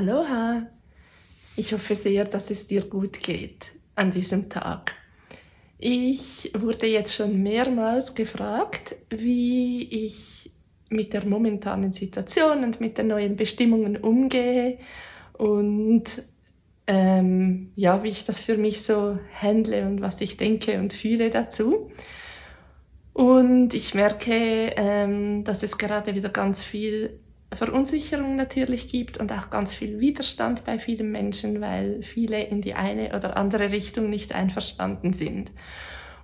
[0.00, 0.66] Aloha!
[1.56, 4.92] Ich hoffe sehr, dass es dir gut geht an diesem Tag.
[5.78, 10.52] Ich wurde jetzt schon mehrmals gefragt, wie ich
[10.88, 14.78] mit der momentanen Situation und mit den neuen Bestimmungen umgehe
[15.34, 16.04] und
[16.86, 21.28] ähm, ja, wie ich das für mich so handle und was ich denke und fühle
[21.28, 21.90] dazu.
[23.12, 27.20] Und ich merke, ähm, dass es gerade wieder ganz viel
[27.52, 32.74] Verunsicherung natürlich gibt und auch ganz viel Widerstand bei vielen Menschen, weil viele in die
[32.74, 35.50] eine oder andere Richtung nicht einverstanden sind.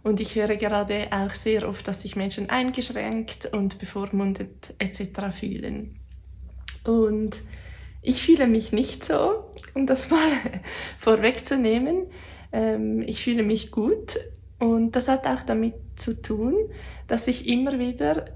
[0.04, 5.36] Und ich höre gerade auch sehr oft, dass sich Menschen eingeschränkt und bevormundet etc.
[5.36, 5.98] fühlen.
[6.84, 7.42] Und
[8.02, 10.20] ich fühle mich nicht so, um das mal
[10.98, 12.06] vorwegzunehmen.
[12.52, 14.16] Ähm, ich fühle mich gut
[14.60, 16.54] und das hat auch damit zu tun,
[17.08, 18.26] dass ich immer wieder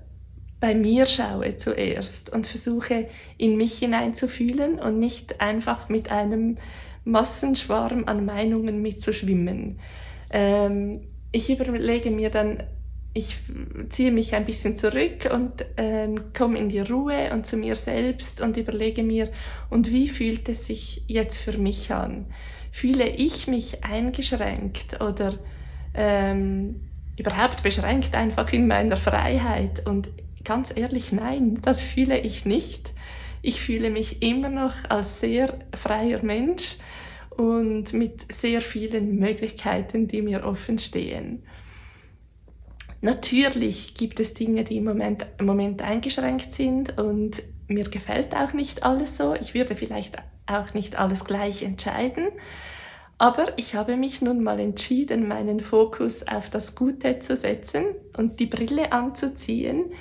[0.60, 3.08] bei mir schaue zuerst und versuche
[3.38, 6.58] in mich hineinzufühlen und nicht einfach mit einem
[7.04, 9.80] Massenschwarm an Meinungen mitzuschwimmen.
[10.30, 11.00] Ähm,
[11.32, 12.62] ich überlege mir dann,
[13.14, 13.36] ich
[13.88, 18.40] ziehe mich ein bisschen zurück und ähm, komme in die Ruhe und zu mir selbst
[18.40, 19.30] und überlege mir,
[19.68, 22.26] und wie fühlt es sich jetzt für mich an?
[22.70, 25.38] Fühle ich mich eingeschränkt oder
[25.94, 26.88] ähm,
[27.18, 29.86] überhaupt beschränkt einfach in meiner Freiheit?
[29.88, 30.08] Und
[30.44, 32.92] ganz ehrlich, nein, das fühle ich nicht.
[33.42, 36.76] Ich fühle mich immer noch als sehr freier Mensch
[37.30, 41.42] und mit sehr vielen Möglichkeiten, die mir offen stehen.
[43.02, 48.52] Natürlich gibt es Dinge, die im Moment, im Moment eingeschränkt sind und mir gefällt auch
[48.52, 49.34] nicht alles so.
[49.34, 52.28] Ich würde vielleicht auch nicht alles gleich entscheiden.
[53.16, 57.84] Aber ich habe mich nun mal entschieden, meinen Fokus auf das Gute zu setzen
[58.16, 59.92] und die Brille anzuziehen,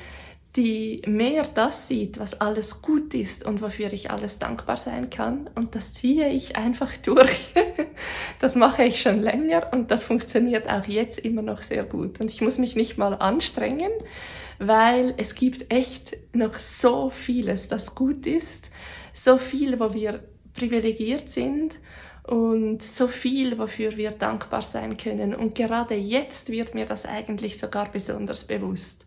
[0.55, 5.49] die mehr das sieht, was alles gut ist und wofür ich alles dankbar sein kann.
[5.53, 7.53] Und das ziehe ich einfach durch.
[8.39, 12.19] das mache ich schon länger und das funktioniert auch jetzt immer noch sehr gut.
[12.19, 13.91] Und ich muss mich nicht mal anstrengen,
[14.57, 18.71] weil es gibt echt noch so vieles, das gut ist,
[19.13, 20.23] so viel, wo wir
[20.53, 21.75] privilegiert sind
[22.23, 25.35] und so viel, wofür wir dankbar sein können.
[25.35, 29.05] Und gerade jetzt wird mir das eigentlich sogar besonders bewusst.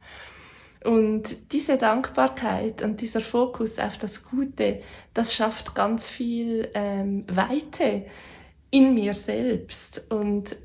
[0.84, 4.82] Und diese Dankbarkeit und dieser Fokus auf das Gute,
[5.15, 8.06] das schafft ganz viel ähm, Weite
[8.70, 10.56] in mir selbst und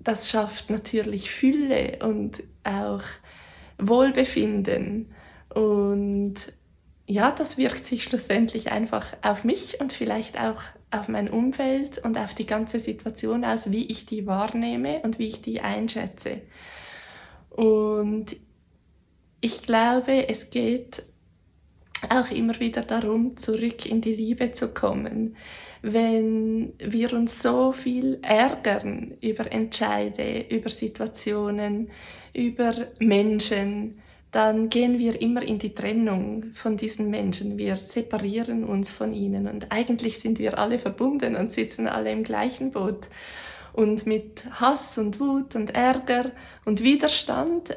[0.00, 3.02] das schafft natürlich Fülle und auch
[3.78, 5.12] Wohlbefinden
[5.54, 6.34] und
[7.06, 12.16] ja, das wirkt sich schlussendlich einfach auf mich und vielleicht auch auf mein Umfeld und
[12.16, 16.40] auf die ganze Situation aus, wie ich die wahrnehme und wie ich die einschätze.
[17.50, 18.36] Und
[19.44, 21.02] ich glaube, es geht
[22.08, 25.36] auch immer wieder darum, zurück in die Liebe zu kommen.
[25.82, 31.90] Wenn wir uns so viel ärgern über Entscheide, über Situationen,
[32.32, 34.00] über Menschen,
[34.30, 37.58] dann gehen wir immer in die Trennung von diesen Menschen.
[37.58, 42.24] Wir separieren uns von ihnen und eigentlich sind wir alle verbunden und sitzen alle im
[42.24, 43.08] gleichen Boot
[43.74, 46.30] und mit Hass und Wut und Ärger
[46.64, 47.74] und Widerstand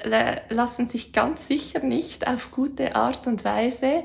[0.49, 4.03] lassen sich ganz sicher nicht auf gute Art und Weise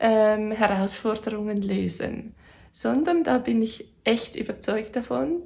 [0.00, 2.34] ähm, Herausforderungen lösen,
[2.72, 5.42] sondern da bin ich echt überzeugt davon,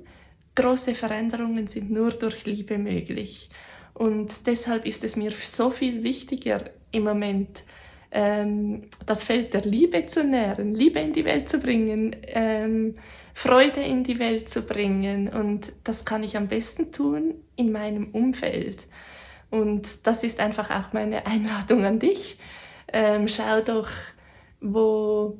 [0.55, 3.51] große Veränderungen sind nur durch Liebe möglich.
[3.93, 7.65] Und deshalb ist es mir so viel wichtiger im Moment,
[8.13, 12.97] ähm, das Feld der Liebe zu nähren, Liebe in die Welt zu bringen, ähm,
[13.35, 15.29] Freude in die Welt zu bringen.
[15.29, 18.87] Und das kann ich am besten tun in meinem Umfeld.
[19.51, 22.39] Und das ist einfach auch meine Einladung an dich.
[22.93, 23.89] Ähm, schau doch,
[24.61, 25.39] wo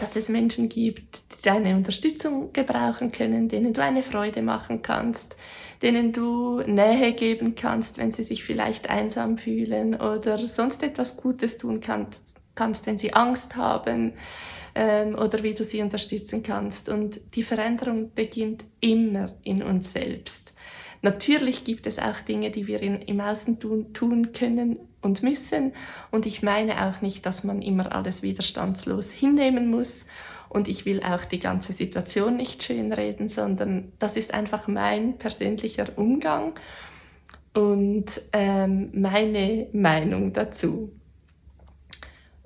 [0.00, 5.36] dass es Menschen gibt, die deine Unterstützung gebrauchen können, denen du eine Freude machen kannst,
[5.82, 11.58] denen du Nähe geben kannst, wenn sie sich vielleicht einsam fühlen oder sonst etwas Gutes
[11.58, 12.20] tun kannst,
[12.54, 14.14] kannst wenn sie Angst haben
[14.74, 16.88] ähm, oder wie du sie unterstützen kannst.
[16.88, 20.54] Und die Veränderung beginnt immer in uns selbst.
[21.02, 25.72] Natürlich gibt es auch Dinge, die wir in, im Außen tun, tun können und müssen.
[26.10, 30.06] Und ich meine auch nicht, dass man immer alles widerstandslos hinnehmen muss.
[30.48, 35.96] Und ich will auch die ganze Situation nicht schönreden, sondern das ist einfach mein persönlicher
[35.96, 36.54] Umgang
[37.54, 40.92] und ähm, meine Meinung dazu.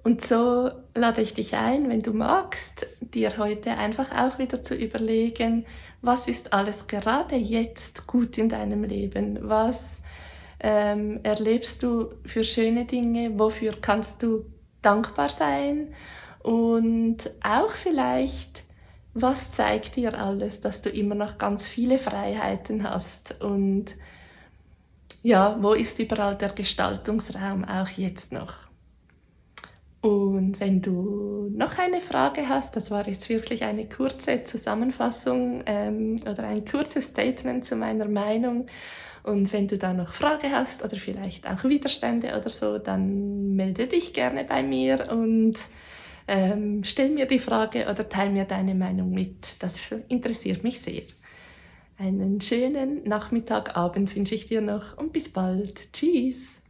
[0.03, 4.75] Und so lade ich dich ein, wenn du magst, dir heute einfach auch wieder zu
[4.75, 5.65] überlegen,
[6.03, 9.39] was ist alles gerade jetzt gut in deinem Leben?
[9.41, 10.03] Was
[10.67, 13.39] ähm, erlebst du für schöne Dinge?
[13.39, 14.47] Wofür kannst du
[14.81, 15.95] dankbar sein?
[16.43, 18.65] Und auch vielleicht,
[19.13, 23.95] was zeigt dir alles, dass du immer noch ganz viele Freiheiten hast und
[25.23, 28.55] ja, wo ist überall der Gestaltungsraum auch jetzt noch?
[30.01, 36.19] Und wenn du noch eine Frage hast, das war jetzt wirklich eine kurze Zusammenfassung ähm,
[36.23, 38.67] oder ein kurzes Statement zu meiner Meinung.
[39.25, 43.87] Und wenn du da noch Frage hast oder vielleicht auch Widerstände oder so, dann melde
[43.87, 45.55] dich gerne bei mir und
[46.29, 49.57] ähm, stell mir die Frage oder teile mir deine Meinung mit.
[49.61, 51.05] Das interessiert mich sehr.
[51.97, 55.93] Einen schönen Nachmittag, Abend wünsche ich dir noch und bis bald.
[55.93, 56.61] Tschüss.